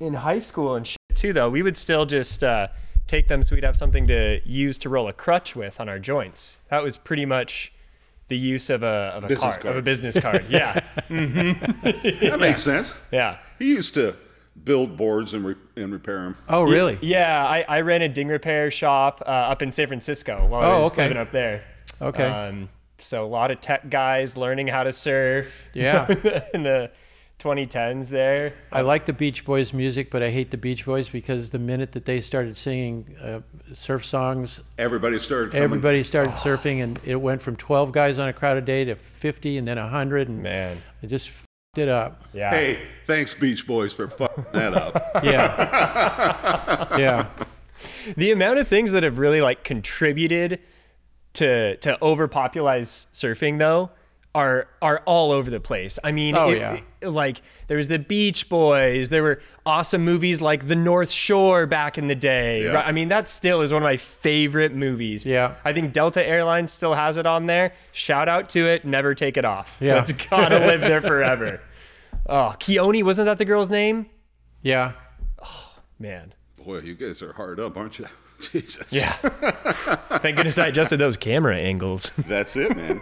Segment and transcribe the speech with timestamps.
[0.00, 2.68] in high school and shit too, though, we would still just uh,
[3.06, 5.98] take them so we'd have something to use to roll a crutch with on our
[5.98, 6.56] joints.
[6.70, 7.72] That was pretty much
[8.28, 9.76] the use of a of a Business card, card.
[9.76, 10.44] of a business card.
[10.50, 12.94] Yeah, That makes sense.
[13.12, 13.38] yeah.
[13.58, 14.16] He used to
[14.64, 16.36] build boards and, re- and repair them.
[16.48, 16.98] Oh, really?
[17.02, 20.66] Yeah, I, I ran a ding repair shop uh, up in San Francisco while I
[20.74, 21.02] Oh, was okay.
[21.04, 21.62] living up there.
[22.00, 22.24] Okay.
[22.24, 22.68] Um,
[22.98, 25.68] so a lot of tech guys learning how to surf.
[25.74, 26.06] Yeah.
[26.54, 26.90] in the
[27.38, 28.54] 2010s there.
[28.72, 31.92] I like the Beach Boys music, but I hate the Beach Boys because the minute
[31.92, 33.40] that they started singing uh,
[33.74, 35.64] surf songs, Everybody started coming.
[35.64, 39.58] everybody started surfing, and it went from 12 guys on a crowded day to 50,
[39.58, 42.24] and then 100, and Man, it just f***ed it up.
[42.32, 42.50] yeah.
[42.50, 45.10] Hey, thanks Beach Boys for fucking that up.
[45.22, 46.96] Yeah.
[46.98, 47.26] yeah.
[48.16, 50.60] the amount of things that have really like contributed
[51.34, 53.90] to to overpopularize surfing though
[54.36, 55.98] are are all over the place.
[56.04, 56.74] I mean, Oh, it- yeah.
[57.00, 61.66] it- like there was the Beach Boys, there were awesome movies like The North Shore
[61.66, 62.64] back in the day.
[62.64, 62.72] Yeah.
[62.74, 62.86] right?
[62.86, 65.24] I mean, that still is one of my favorite movies.
[65.24, 65.54] Yeah.
[65.64, 67.72] I think Delta Airlines still has it on there.
[67.92, 68.84] Shout out to it.
[68.84, 69.78] Never take it off.
[69.80, 70.00] Yeah.
[70.00, 71.60] It's gotta live there forever.
[72.28, 74.06] Oh, Kiani, wasn't that the girl's name?
[74.60, 74.92] Yeah.
[75.40, 76.34] Oh man.
[76.64, 78.06] Boy, you guys are hard up, aren't you?
[78.40, 78.92] Jesus.
[78.92, 79.12] Yeah.
[80.18, 82.10] Thank goodness I adjusted those camera angles.
[82.18, 83.00] That's it, man.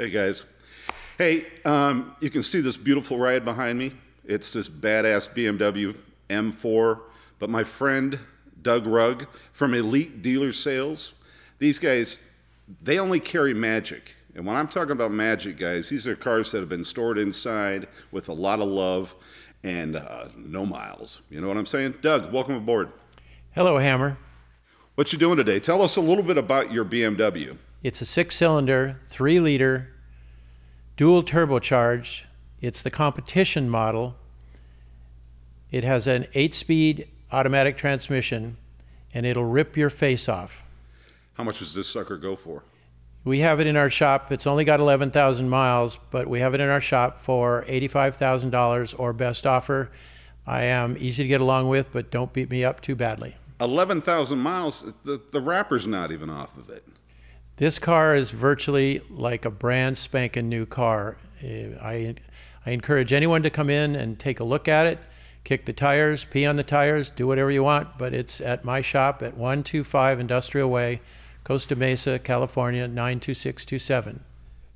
[0.00, 0.46] Hey guys.
[1.18, 3.92] Hey, um, you can see this beautiful ride behind me.
[4.24, 5.94] It's this badass BMW
[6.30, 7.00] M4.
[7.38, 8.18] But my friend
[8.62, 11.12] Doug Rugg from Elite Dealer Sales,
[11.58, 12.18] these guys,
[12.80, 14.14] they only carry Magic.
[14.34, 17.86] And when I'm talking about Magic, guys, these are cars that have been stored inside
[18.10, 19.14] with a lot of love
[19.64, 21.20] and uh, no miles.
[21.28, 21.96] You know what I'm saying?
[22.00, 22.90] Doug, welcome aboard.
[23.50, 24.16] Hello, Hammer.
[24.94, 25.60] What you doing today?
[25.60, 27.58] Tell us a little bit about your BMW.
[27.82, 29.88] It's a six cylinder, three liter,
[30.98, 32.24] dual turbocharged.
[32.60, 34.16] It's the competition model.
[35.70, 38.58] It has an eight speed automatic transmission
[39.14, 40.62] and it'll rip your face off.
[41.34, 42.64] How much does this sucker go for?
[43.24, 44.30] We have it in our shop.
[44.30, 49.14] It's only got 11,000 miles, but we have it in our shop for $85,000 or
[49.14, 49.90] best offer.
[50.46, 53.36] I am easy to get along with, but don't beat me up too badly.
[53.58, 56.84] 11,000 miles, the, the wrapper's not even off of it.
[57.60, 61.18] This car is virtually like a brand spanking new car.
[61.44, 62.14] Uh, I,
[62.64, 64.98] I encourage anyone to come in and take a look at it,
[65.44, 68.80] kick the tires, pee on the tires, do whatever you want, but it's at my
[68.80, 71.02] shop at 125 Industrial Way,
[71.44, 74.24] Costa Mesa, California, 92627.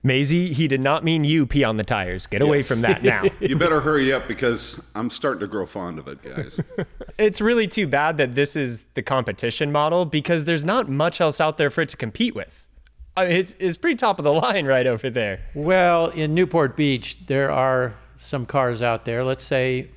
[0.03, 2.27] Maisie, he did not mean you pee on the tires.
[2.27, 3.25] Get away from that now.
[3.41, 6.61] You better hurry up because I'm starting to grow fond of it, guys.
[7.19, 11.41] it's really too bad that this is the competition model because there's not much else
[11.41, 12.64] out there for it to compete with.
[13.17, 15.41] I mean, it's, it's pretty top of the line right over there.
[15.55, 19.25] Well, in Newport Beach, there are some cars out there.
[19.25, 19.91] Let's say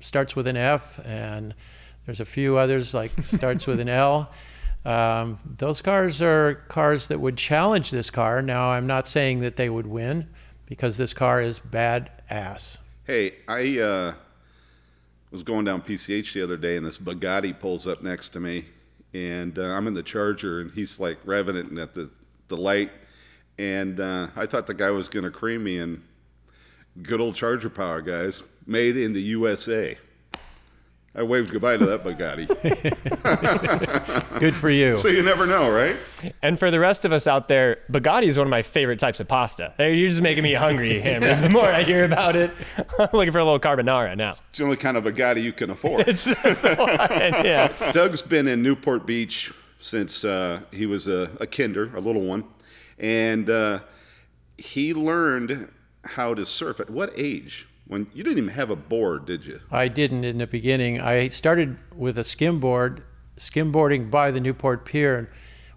[0.00, 1.54] starts with an F, and
[2.06, 4.30] there's a few others like starts with an L.
[4.84, 8.42] Um, those cars are cars that would challenge this car.
[8.42, 10.28] Now, I'm not saying that they would win
[10.66, 12.78] because this car is bad ass.
[13.06, 14.14] hey, I uh,
[15.30, 18.66] was going down PCH the other day and this Bugatti pulls up next to me.
[19.12, 22.10] And uh, I'm in the Charger and he's like revving it at the,
[22.54, 22.90] the light.
[23.58, 25.78] And uh, I thought the guy was going to cream me.
[25.78, 26.02] And
[27.02, 28.42] good old Charger power, guys.
[28.66, 29.96] Made in the USA.
[31.16, 32.48] I waved goodbye to that Bugatti.
[34.40, 34.96] Good for you.
[34.96, 35.96] so you never know, right?
[36.42, 39.20] And for the rest of us out there, Bugatti is one of my favorite types
[39.20, 39.72] of pasta.
[39.78, 41.36] You're just making me hungry, Hammer.
[41.36, 42.50] The more I hear about it,
[42.98, 44.30] I'm looking for a little carbonara now.
[44.48, 46.08] It's the only kind of Bugatti you can afford.
[46.08, 46.98] It's that's the one,
[47.44, 47.92] yeah.
[47.92, 49.52] Doug's been in Newport Beach
[49.84, 52.42] since uh, he was a, a kinder, a little one,
[52.98, 53.78] and uh,
[54.56, 55.70] he learned
[56.04, 57.68] how to surf at what age?
[57.86, 59.60] When you didn't even have a board, did you?
[59.70, 61.02] I didn't in the beginning.
[61.02, 63.02] I started with a skimboard,
[63.36, 65.18] skimboarding by the Newport Pier.
[65.18, 65.28] And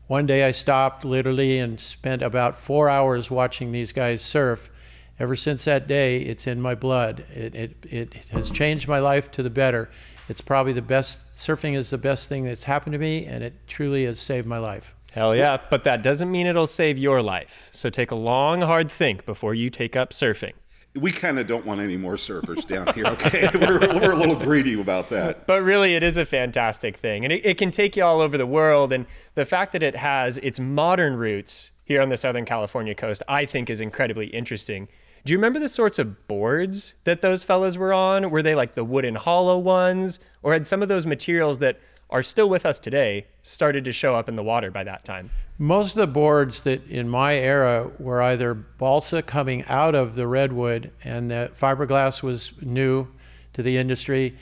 [0.08, 4.72] one day I stopped literally and spent about four hours watching these guys surf.
[5.20, 7.26] Ever since that day, it's in my blood.
[7.34, 9.90] It, it, it has changed my life to the better.
[10.30, 13.54] It's probably the best, surfing is the best thing that's happened to me, and it
[13.68, 14.94] truly has saved my life.
[15.12, 15.58] Hell yeah.
[15.70, 17.70] But that doesn't mean it'll save your life.
[17.72, 20.54] So take a long, hard think before you take up surfing.
[20.96, 23.50] We kind of don't want any more surfers down here, okay?
[23.54, 25.46] we're, we're a little greedy about that.
[25.48, 27.24] But really, it is a fantastic thing.
[27.24, 28.92] And it, it can take you all over the world.
[28.92, 33.24] And the fact that it has its modern roots here on the Southern California coast,
[33.28, 34.88] I think is incredibly interesting.
[35.26, 38.30] Do you remember the sorts of boards that those fellas were on?
[38.30, 40.20] Were they like the wooden hollow ones?
[40.42, 41.80] Or had some of those materials that
[42.10, 45.30] are still with us today started to show up in the water by that time?
[45.58, 50.28] Most of the boards that in my era were either balsa coming out of the
[50.28, 53.08] redwood, and uh, fiberglass was new
[53.54, 54.38] to the industry.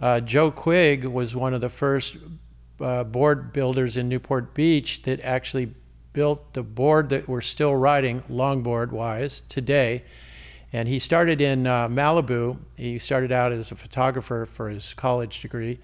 [0.00, 2.18] Uh, Joe Quigg was one of the first
[2.80, 5.74] uh, board builders in Newport Beach that actually
[6.12, 10.04] built the board that we're still riding longboard wise today.
[10.72, 12.58] And he started in uh, Malibu.
[12.76, 15.80] He started out as a photographer for his college degree.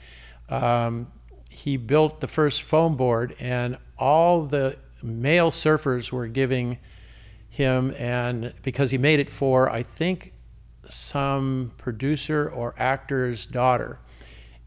[0.49, 1.11] Um,
[1.49, 6.79] he built the first foam board, and all the male surfers were giving
[7.49, 10.33] him, and because he made it for, I think,
[10.87, 14.01] some producer or actor's daughter,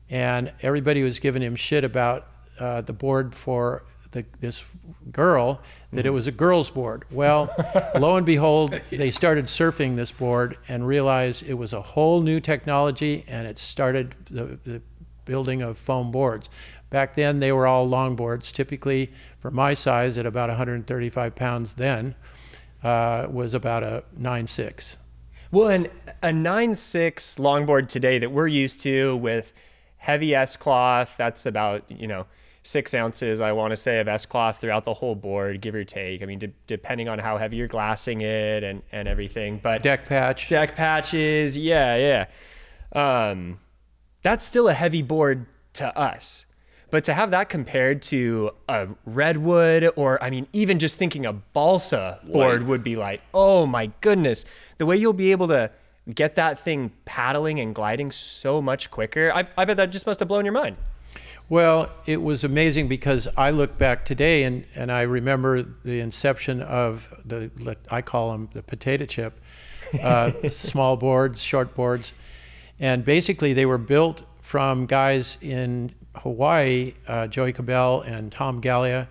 [0.09, 2.27] and everybody was giving him shit about
[2.59, 3.83] uh, the board for
[4.17, 4.63] the, this
[5.11, 5.61] girl
[5.93, 7.05] that it was a girl's board.
[7.11, 7.53] Well,
[7.95, 12.39] lo and behold, they started surfing this board and realized it was a whole new
[12.39, 14.81] technology, and it started the, the
[15.25, 16.49] building of foam boards.
[16.89, 21.73] Back then, they were all long boards, typically for my size at about 135 pounds
[21.73, 22.15] then,
[22.83, 24.95] uh, was about a 9.6.
[25.51, 25.87] Well, and
[26.21, 29.53] a 9.6 longboard today that we're used to with
[29.97, 32.25] heavy S cloth, that's about, you know,
[32.67, 35.85] six ounces, I want to say, of S cloth throughout the whole board, give or
[35.85, 36.21] take.
[36.21, 39.59] I mean, de- depending on how heavy you're glassing it and, and everything.
[39.63, 40.49] But deck patch.
[40.49, 42.25] Deck patches, yeah,
[42.93, 43.29] yeah.
[43.29, 43.59] Um,
[44.21, 46.45] that's still a heavy board to us.
[46.89, 51.33] But to have that compared to a redwood or, I mean, even just thinking a
[51.33, 54.45] balsa board would be like, oh my goodness,
[54.77, 55.71] the way you'll be able to
[56.13, 59.31] get that thing paddling and gliding so much quicker.
[59.33, 60.77] I, I bet that just must have blown your mind.
[61.49, 66.61] Well, it was amazing because I look back today and, and I remember the inception
[66.61, 67.49] of the,
[67.89, 69.39] I call them the potato chip,
[70.03, 72.11] uh, small boards, short boards.
[72.81, 79.07] And basically, they were built from guys in Hawaii, uh, Joey Cabell and Tom Gallia.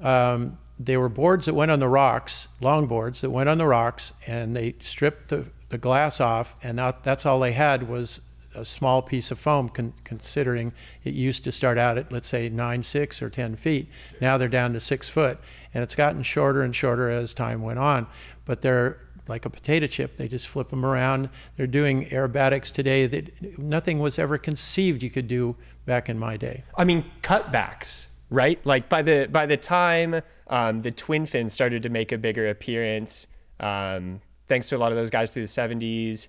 [0.00, 3.66] Um, they were boards that went on the rocks, long boards that went on the
[3.66, 8.20] rocks, and they stripped the, the glass off, and that, that's all they had was
[8.56, 10.72] a small piece of foam, con- considering
[11.04, 13.88] it used to start out at, let's say, 9, 6 or 10 feet.
[14.20, 15.38] Now they're down to 6 foot,
[15.74, 18.06] and it's gotten shorter and shorter as time went on.
[18.44, 20.16] But they're like a potato chip.
[20.16, 21.28] They just flip them around.
[21.56, 26.36] They're doing aerobatics today that nothing was ever conceived you could do back in my
[26.36, 26.64] day.
[26.76, 28.64] I mean, cutbacks, right?
[28.64, 32.48] Like by the by the time um, the twin fins started to make a bigger
[32.48, 33.26] appearance,
[33.60, 36.28] um, thanks to a lot of those guys through the '70s.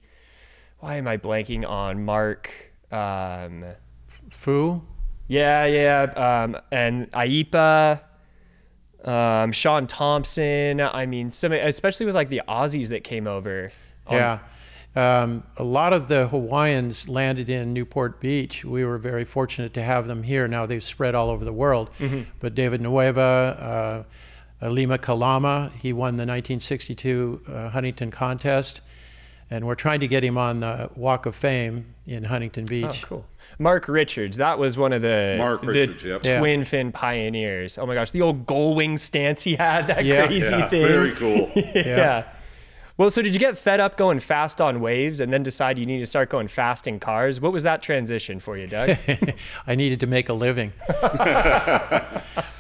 [0.80, 2.52] Why am I blanking on Mark?
[2.92, 3.66] Um,
[4.30, 4.84] Foo.
[5.28, 6.04] Yeah, yeah,
[6.44, 8.02] um, and Aipa
[9.04, 10.82] um, Shaun Tomson.
[10.82, 13.72] I mean, some especially with like the Aussies that came over.
[14.10, 14.40] yeah.
[14.96, 18.66] Um, a lot of the Hawaiians landed in Newport Beach.
[18.66, 20.48] We were very fortunate to have them here.
[20.48, 21.92] Now they've spread all over the world.
[22.00, 22.24] Mm-hmm.
[22.40, 24.06] But David Nuuhiwa,
[24.64, 28.82] uh, Lima Kalama, he won the 1962 uh, Huntington contest
[29.50, 33.04] and we're trying to get him on the Walk of Fame in Huntington oh, Beach.
[33.04, 33.26] Oh, cool.
[33.60, 36.40] Mark Richards, that was one of the, Mark the yep.
[36.40, 37.78] twin fin pioneers.
[37.78, 40.28] Oh my gosh, the old gull wing stance he had, that yeah.
[40.28, 40.88] crazy yeah, thing.
[40.88, 41.52] Very cool.
[41.56, 41.72] yeah.
[41.76, 42.24] yeah.
[42.98, 45.86] Well, so did you get fed up going fast on waves and then decide you
[45.86, 47.40] need to start going fast in cars?
[47.40, 48.98] What was that transition for you, Doug?
[49.68, 50.74] I needed to make a living.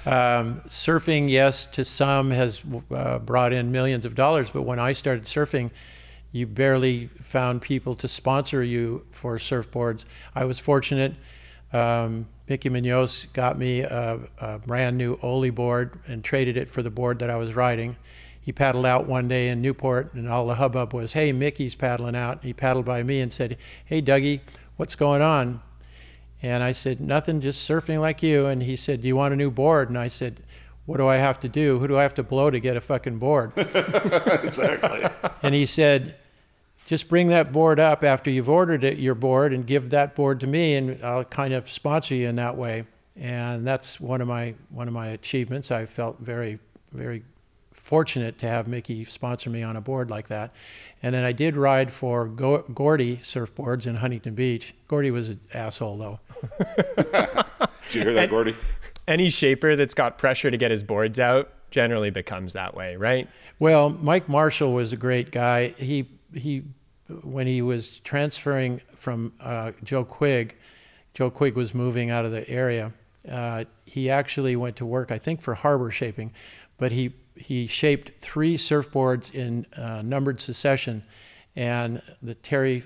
[0.05, 2.61] um, surfing, yes, to some has
[2.91, 5.71] uh, brought in millions of dollars, but when I started surfing,
[6.31, 10.05] you barely found people to sponsor you for surfboards.
[10.35, 11.15] I was fortunate.
[11.73, 16.81] Um, Mickey Munoz got me a, a, brand new Oli board and traded it for
[16.81, 17.97] the board that I was riding.
[18.39, 22.15] He paddled out one day in Newport, and all the hubbub was, "Hey, Mickey's paddling
[22.15, 24.39] out." He paddled by me and said, "Hey, Dougie,
[24.77, 25.61] what's going on?"
[26.41, 29.37] And I said, "Nothing, just surfing like you." And he said, "Do you want a
[29.37, 30.41] new board?" And I said,
[30.87, 31.77] "What do I have to do?
[31.77, 35.07] Who do I have to blow to get a fucking board?" exactly.
[35.43, 36.15] And he said,
[36.87, 40.39] just bring that board up after you've ordered it, your board and give that board
[40.39, 42.85] to me and I'll kind of sponsor you in that way.
[43.15, 45.69] And that's one of my one of my achievements.
[45.69, 46.59] I felt very
[46.93, 47.23] very
[47.73, 50.51] fortunate to have Mickey sponsor me on a board like that.
[51.03, 54.73] And then I did ride for Go- Gordie surfboards in Huntington Beach.
[54.87, 56.19] Gordie was an asshole though.
[56.57, 58.55] did you hear that, and, Gordie?
[59.07, 63.27] Any shaper that's got pressure to get his boards out generally becomes that way, right?
[63.59, 65.69] Well, Mike Marshall was a great guy.
[65.77, 66.63] He he
[67.23, 70.55] when he was transferring from uh, Joe Quigg,
[71.13, 72.93] Joe Quigg was moving out of the area.
[73.29, 76.33] Uh, he actually went to work, I think, for harbor shaping,
[76.77, 81.03] but he he shaped three surfboards in uh, numbered succession,
[81.55, 82.83] and the Terry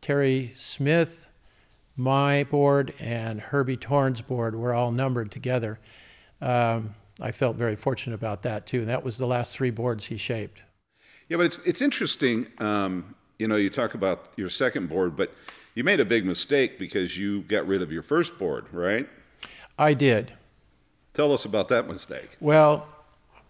[0.00, 1.25] Terry Smith,
[1.96, 5.78] my board, and Herbie Torn's board were all numbered together.
[6.40, 8.80] Um, I felt very fortunate about that too.
[8.80, 10.62] And that was the last three boards he shaped.
[11.28, 12.46] Yeah, but it's it's interesting.
[12.58, 15.32] Um, you know, you talk about your second board, but
[15.74, 19.08] you made a big mistake because you got rid of your first board, right?
[19.78, 20.32] I did.
[21.14, 22.36] Tell us about that mistake.
[22.40, 22.86] Well,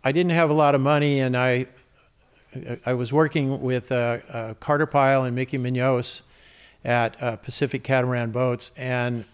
[0.03, 1.67] I didn't have a lot of money, and I
[2.85, 6.23] I was working with uh, uh, Carter Pyle and Mickey Munoz
[6.87, 9.25] at uh, Pacific Catamaran Boats, and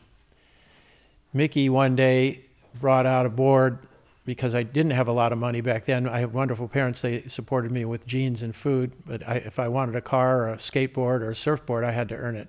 [1.34, 2.40] Mickey one day
[2.80, 3.78] brought out a board
[4.24, 6.08] because I didn't have a lot of money back then.
[6.08, 8.92] I had wonderful parents; they supported me with jeans and food.
[9.06, 12.08] But I, if I wanted a car or a skateboard or a surfboard, I had
[12.08, 12.48] to earn it.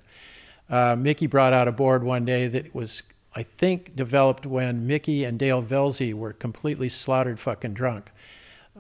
[0.69, 3.03] Uh, Mickey brought out a board one day that was,
[3.35, 8.09] I think, developed when Mickey and Dale Velzy were completely slaughtered, fucking drunk.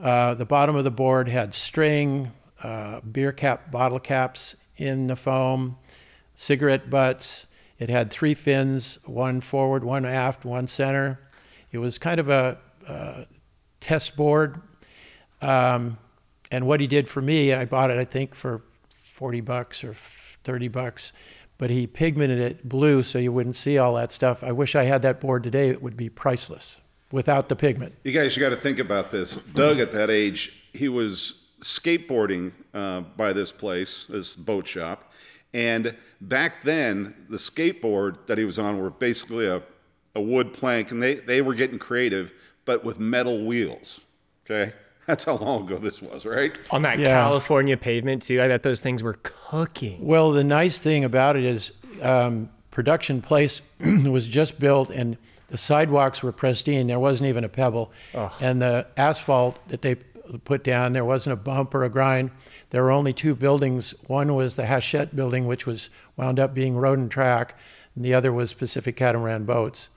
[0.01, 2.31] Uh, the bottom of the board had string,
[2.63, 5.77] uh, beer cap, bottle caps in the foam,
[6.35, 7.45] cigarette butts.
[7.79, 11.19] It had three fins, one forward, one aft, one center.
[11.71, 12.57] It was kind of a
[13.83, 14.61] test board.
[15.41, 15.97] Um,
[16.51, 19.93] and what he did for me, I bought it, I think, for 40 bucks or
[19.93, 21.13] 30 bucks,
[21.57, 24.43] but he pigmented it blue so you wouldn't see all that stuff.
[24.43, 25.69] I wish I had that board today.
[25.69, 26.79] It would be priceless
[27.11, 27.95] without the pigment.
[28.03, 29.35] You guys, you got to think about this.
[29.35, 35.11] Doug, at that age, he was skateboarding uh, by this place, this boat shop.
[35.53, 39.61] And back then, the skateboard that he was on were basically a,
[40.15, 42.31] a wood plank, and they, they were getting creative,
[42.65, 44.01] but with metal wheels.
[44.45, 44.73] Okay?
[45.05, 46.57] That's how long ago this was, right?
[46.71, 47.07] On that Yeah.
[47.23, 48.41] California pavement too.
[48.41, 50.03] I bet those things were cooking.
[50.05, 55.17] Well, the nice thing about it is um, production place was just built and
[55.49, 56.87] the sidewalks were pristine.
[56.87, 57.91] There wasn't even a pebble.
[58.39, 59.97] And the asphalt that they
[60.39, 62.31] put down, there wasn't a bump or a grind.
[62.69, 63.93] There were only two buildings.
[64.07, 67.57] One was the Hachette building, which was wound up being road and track,
[67.95, 69.89] and the other was Pacific Catamaran Boats.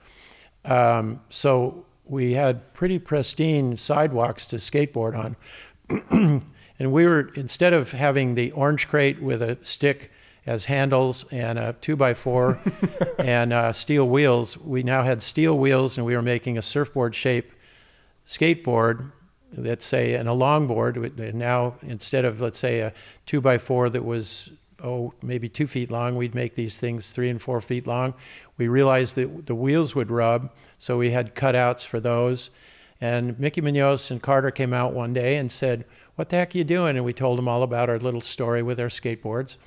[0.65, 5.35] Um, so we had pretty pristine sidewalks to skateboard on.
[6.79, 10.11] and we were, instead of having the orange crate with a stick
[10.45, 12.59] as handles and a two by four
[13.19, 17.13] and uh, steel wheels, we now had steel wheels and we were making a surfboard
[17.13, 17.51] shape
[18.25, 19.11] skateboard
[19.55, 22.93] let's say and a longboard now instead of let's say a
[23.25, 24.51] two by four that was
[24.83, 28.13] oh maybe two feet long we'd make these things three and four feet long.
[28.57, 32.49] We realized that the wheels would rub so we had cutouts for those.
[32.99, 35.85] And mickey munoz and carter came out one day and said
[36.15, 36.95] what the heck are you doing?
[36.95, 39.57] And we told them all about our little story with our skateboards.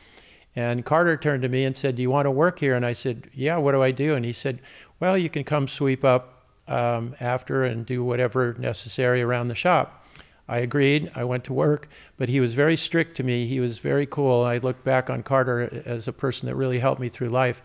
[0.57, 2.75] And carter turned to me and said do you want to work here?
[2.75, 4.15] And i said yeah what do i do?
[4.15, 4.61] And he said
[5.01, 6.40] well you can come sweep up
[6.71, 10.07] um, after and do whatever necessary around the shop.
[10.49, 11.11] I agreed.
[11.15, 13.47] I went to work, but he was very strict to me.
[13.47, 14.43] He was very cool.
[14.43, 17.63] I look back on Carter as a person that really helped me through life.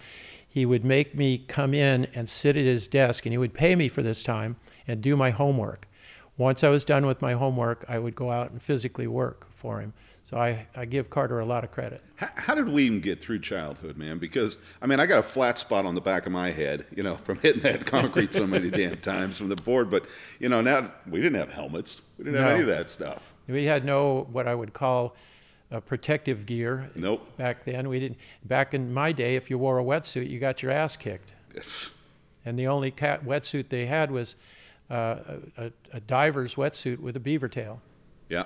[0.47, 3.75] He would make me come in and sit at his desk, and he would pay
[3.75, 4.55] me for this time
[4.87, 5.87] and do my homework.
[6.37, 9.79] Once I was done with my homework, I would go out and physically work for
[9.79, 9.93] him.
[10.25, 12.01] So I, I give Carter a lot of credit.
[12.15, 14.17] How, how did we even get through childhood, man?
[14.17, 17.03] Because I mean, I got a flat spot on the back of my head, you
[17.03, 19.91] know, from hitting that concrete so many damn times from the board.
[19.91, 20.07] But
[20.39, 22.01] you know, now we didn't have helmets.
[22.17, 23.33] We didn't have any of that stuff.
[23.47, 25.15] We had no what I would call
[25.71, 26.89] uh, protective gear.
[26.95, 27.37] Nope.
[27.37, 28.17] Back then, we didn't.
[28.43, 31.33] Back in my day, if you wore a wetsuit, you got your ass kicked.
[32.47, 34.35] And the only cat wetsuit they had was
[34.91, 35.15] uh,
[35.57, 37.81] a, a diver's wetsuit with a beaver tail.
[38.29, 38.43] Yeah.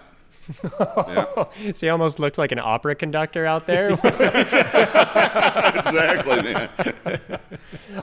[0.63, 1.25] Yeah.
[1.73, 3.91] So he almost looked like an opera conductor out there.
[5.79, 6.69] Exactly, man.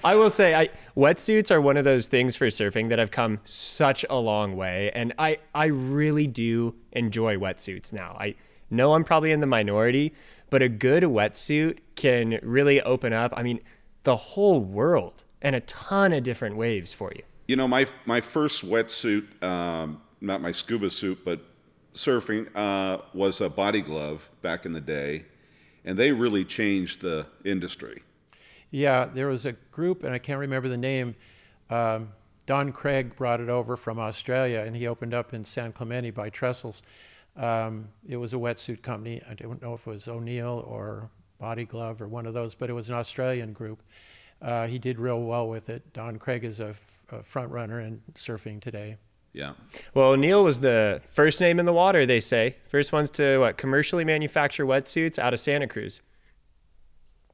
[0.05, 3.41] I will say, I wetsuits are one of those things for surfing that have come
[3.45, 8.17] such a long way, and I I really do enjoy wetsuits now.
[8.19, 8.35] I
[8.71, 10.15] know I'm probably in the minority,
[10.51, 13.33] but a good wetsuit can really open up.
[13.37, 13.61] I mean,
[14.05, 17.23] the whole world and a ton of different waves for you.
[17.49, 21.41] You know, my my first wetsuit, um, not my scuba suit, but
[21.97, 25.25] surfing, uh, was a body glove back in the day,
[25.85, 28.03] and they really changed the industry.
[28.71, 31.17] Yeah, there was a group, and I can't remember the name.
[31.71, 32.13] Um,
[32.47, 36.31] Don Craig brought it over from Australia, and he opened up in San Clemente by
[36.31, 36.83] Trestles.
[37.37, 39.21] Um, it was a wetsuit company.
[39.29, 42.71] I don't know if it was O'Neill or Body Glove or one of those, but
[42.71, 43.83] it was an Australian group.
[44.41, 45.93] Uh, he did real well with it.
[45.93, 48.97] Don Craig is a, f- a front runner in surfing today.
[49.37, 49.53] Yeah.
[49.95, 52.57] Well, O'Neill was the first name in the water, they say.
[52.71, 56.01] First ones to what commercially manufacture wetsuits out of Santa Cruz.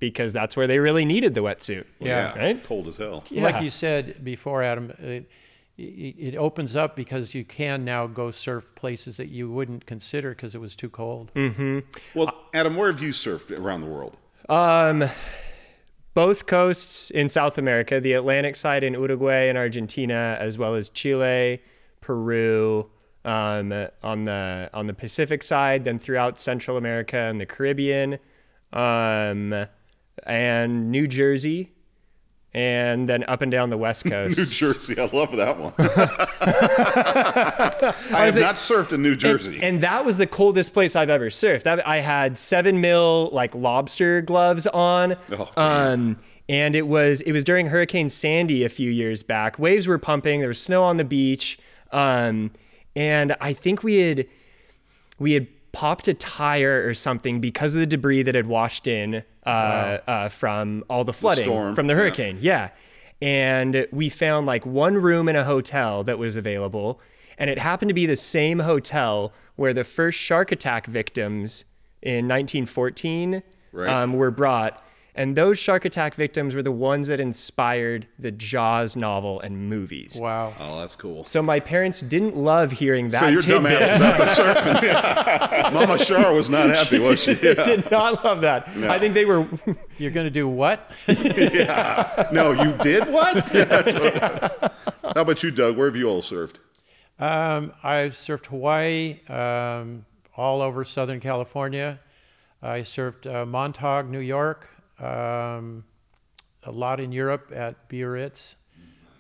[0.01, 1.87] Because that's where they really needed the wetsuit.
[2.01, 2.37] Well, Yeah.
[2.37, 2.57] Right?
[2.57, 3.23] it's Cold as hell.
[3.31, 3.45] Yeah.
[3.45, 5.31] Like you said before, Adam, it,
[5.79, 5.83] it,
[6.19, 10.57] it opens up because you can now go surf places that you wouldn't consider because
[10.57, 11.31] it was too cold.
[11.37, 11.79] Mm-hmm.
[12.17, 14.17] Well, Adam, where have you surfed around the world?
[14.49, 15.09] Um,
[16.15, 20.89] both coasts in South America, the Atlantic side in Uruguay and Argentina, as well as
[20.89, 21.63] Chile,
[22.03, 22.91] Peru,
[23.25, 28.19] um, on the on the Pacific side, then throughout Central America and the Caribbean,
[28.75, 29.67] um,
[30.25, 31.73] and New Jersey,
[32.53, 34.37] and then up and down the West Coast.
[34.37, 35.73] New Jersey, I love that one.
[36.93, 39.57] I have it- not surfed in New Jersey.
[39.57, 41.63] And, and that was the coldest place I've ever surfed.
[41.65, 45.17] That, I had seven mil like lobster gloves on.
[45.33, 46.19] Oh, um,
[46.49, 49.59] and it was it was during Hurricane Sandy a few years back.
[49.59, 50.41] Waves were pumping.
[50.41, 51.59] There was snow on the beach.
[51.93, 52.51] Um,
[52.97, 54.27] and I think we had
[55.19, 59.23] we had popped a tire or something because of the debris that had washed in
[59.47, 59.49] uh,
[60.07, 61.99] uh, from all the flooding storm, from the yeah.
[62.01, 62.39] hurricane.
[62.41, 62.71] Yeah.
[63.21, 67.01] And we found like one room in a hotel that was available.
[67.39, 71.65] And it happened to be the same hotel where the first shark attack victims
[72.03, 73.89] in 1914 Right.
[73.89, 74.85] um, were brought.
[75.15, 80.17] And those shark attack victims were the ones that inspired the Jaws novel and movies.
[80.19, 80.55] Wow.
[80.59, 81.27] oh, that's cool.
[81.27, 83.79] So my parents didn't love hearing that So your tidbit.
[83.79, 84.83] dumbass is out there surfing.
[84.83, 85.71] Yeah.
[85.75, 87.33] Mama Shar was not happy, was she?
[87.43, 87.53] Yeah.
[87.63, 88.67] did not love that.
[88.69, 89.47] I think they were
[89.99, 90.91] You're going to do what?
[91.07, 92.29] Yeah.
[92.33, 93.47] No, you did what?
[93.47, 94.57] That's what it was.
[95.15, 95.77] How about you, Doug?
[95.77, 96.57] Where have you all surfed?
[97.19, 102.01] Um, I've surfed Hawaii, um, all over Southern California.
[102.63, 104.71] I surfed uh, Montauk, New York,
[105.03, 105.85] um,
[106.63, 108.55] a lot in Europe at Biarritz.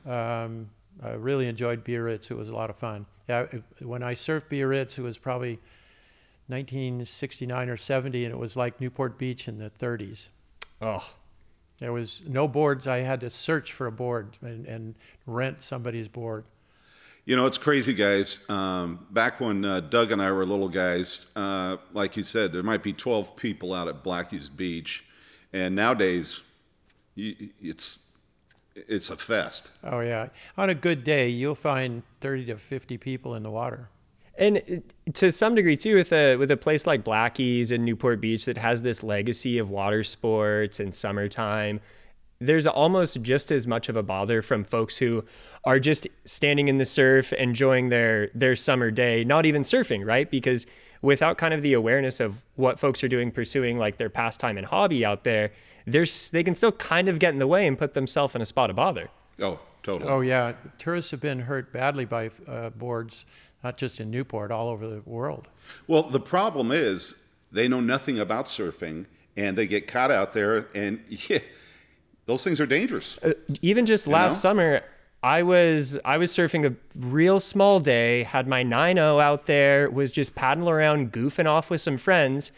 [0.07, 0.71] Um,
[1.03, 2.31] I really enjoyed Biarritz.
[2.31, 3.07] It was a lot of fun.
[3.29, 3.47] Yeah,
[3.81, 5.59] when I surfed Biarritz, it was probably
[6.49, 10.29] 1969 or 70, and it was like Newport Beach in the 30s.
[10.81, 11.05] oh
[11.79, 12.87] There was no boards.
[12.87, 14.95] I had to search for a board and, and
[15.27, 16.45] rent somebody's board.
[17.25, 18.45] You know, it's crazy, guys.
[18.51, 22.65] Um, back when uh, Doug and I were little guys, uh, like you said, there
[22.65, 25.05] might be 12 people out at Blackie's Beach,
[25.53, 26.43] and nowadays,
[27.17, 27.99] it's
[28.75, 29.71] it's a fest.
[29.85, 30.29] Oh yeah.
[30.57, 33.89] On a good day, you'll find 30 to 50 people in the water.
[34.39, 34.83] And
[35.13, 38.57] to some degree too, with a with a place like Blackie's and Newport Beach that
[38.57, 41.81] has this legacy of water sports and summertime,
[42.41, 45.25] there's almost just as much of a bother from folks who
[45.65, 50.31] are just standing in the surf, enjoying their their summer day, not even surfing, right?
[50.31, 50.67] Because
[51.03, 54.67] without kind of the awareness of what folks are doing, pursuing like their pastime and
[54.67, 55.51] hobby out there,
[55.87, 58.47] there's they can still kind of get in the way and put themselves in a
[58.47, 59.11] spot of bother.
[59.41, 60.11] Oh, totally.
[60.11, 60.53] Oh yeah.
[60.79, 63.27] Tourists have been hurt badly by uh, boards,
[63.65, 65.49] not just in Newport, all over the world.
[65.89, 67.17] Well, the problem is
[67.51, 71.41] they know nothing about surfing, and they get caught out there, and yeah,
[72.27, 73.19] those things are dangerous.
[73.61, 74.39] even just last know?
[74.39, 74.85] summer
[75.23, 80.13] i was i was surfing a real small day had my 9.0 out there was
[80.13, 82.53] just paddling around goofing off with some friends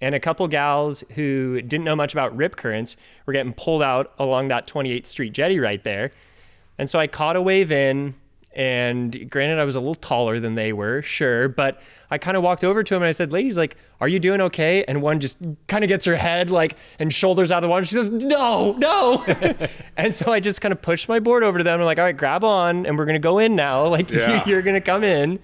[0.00, 4.12] and a couple gals who didn't know much about rip currents were getting pulled out
[4.18, 6.12] along that 28th street jetty right there.
[6.78, 8.14] And so i caught a wave in
[8.52, 12.42] and granted i was a little taller than they were sure but i kind of
[12.42, 14.82] walked over to them and i said ladies like are you doing okay?
[14.88, 15.36] And one just
[15.68, 17.84] kind of gets her head like and shoulders out of the water.
[17.84, 19.22] She says no no.
[19.98, 21.80] And so i just kind of pushed my board over to them.
[21.80, 23.86] I'm like all right grab on and we're gonna go in now.
[23.88, 24.42] Like Yeah.
[24.48, 25.38] you're gonna come in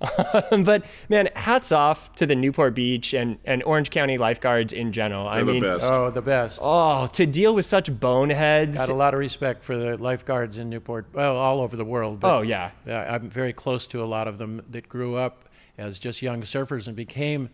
[0.50, 5.26] but man hats off to the newport beach and, and orange county lifeguards in general
[5.26, 5.84] i They're the mean best.
[5.84, 6.60] Oh, the best.
[6.62, 10.58] oh to deal with such boneheads I Got a lot of respect for the lifeguards
[10.58, 12.20] in Newport, well, all over the world.
[12.20, 15.48] but- oh yeah Yeah, I'm very close to a lot of them that grew up
[15.76, 17.50] as just young surfers and became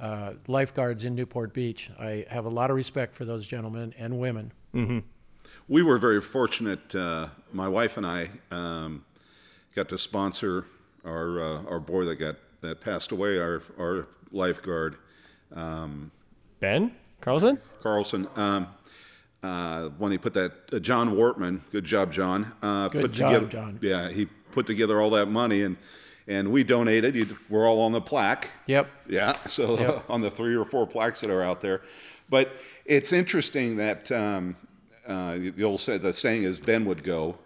[0.00, 1.90] uh, lifeguards in Newport Beach.
[1.98, 4.52] I have a lot of respect for those gentlemen and women.
[5.68, 6.94] We were very fortunate.
[6.94, 9.04] Uh, my wife and I um,
[9.74, 10.66] got to sponsor
[11.04, 14.96] our uh, our boy that got that passed away, our our lifeguard
[16.60, 18.28] ben carlson Carlson.
[18.36, 18.68] Um,
[19.42, 22.52] uh, when he put that uh, John Wortman, good job, John.
[22.62, 23.78] Uh, Good put job, together, John.
[23.82, 25.76] Yeah, he put together all that money and
[26.28, 27.16] and we donated.
[27.16, 28.48] You- We're all on the plaque.
[28.66, 28.88] Yep.
[29.08, 30.04] Yeah, so Yep.
[30.08, 31.82] on the three or four plaques that are out there,
[32.30, 32.52] but
[32.84, 34.54] it's interesting that um,
[35.08, 37.36] uh, the old say the saying is Ben would go,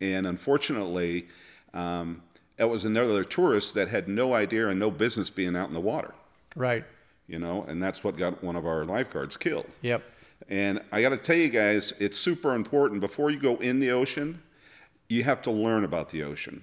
[0.00, 1.28] and unfortunately,
[1.74, 2.22] um,
[2.60, 5.80] that was another tourist that had no idea and no business being out in the
[5.80, 6.12] water,
[6.54, 6.84] Right.
[7.26, 9.64] you know, and that's what got one of our lifeguards killed.
[9.80, 10.02] Yep.
[10.50, 13.92] And I got to tell you guys, it's super important before you go in the
[13.92, 14.42] ocean,
[15.08, 16.62] you have to learn about the ocean.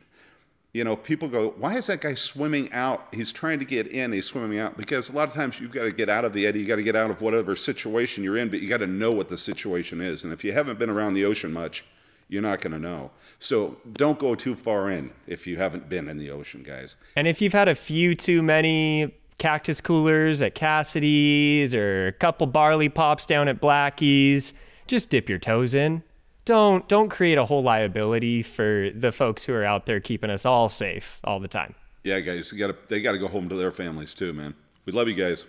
[0.72, 3.08] You know, people go, why is that guy swimming out?
[3.12, 4.78] He's trying to get in, he's swimming out.
[4.78, 6.76] Because a lot of times you've got to get out of the eddy, you got
[6.76, 9.38] to get out of whatever situation you're in, but you got to know what the
[9.38, 10.26] situation is.
[10.26, 11.86] And if you haven't been around the ocean much,
[12.30, 13.12] you're not going to know.
[13.40, 16.96] So don't go too far in if you haven't been in the ocean, guys.
[17.16, 22.48] And if you've had a few too many cactus coolers at Cassidy's or a couple
[22.48, 24.54] barley pops down at Blackie's,
[24.88, 26.04] just dip your toes in.
[26.46, 30.46] don't don't create a whole liability for the folks who are out there keeping us
[30.46, 31.76] all safe all the time.
[32.04, 34.56] Yeah, guys, you gotta, they got to go home to their families too, man.
[34.86, 35.46] We love you guys.